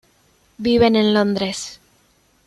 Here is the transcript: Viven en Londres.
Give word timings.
Viven 0.57 0.95
en 0.95 1.13
Londres. 1.13 1.79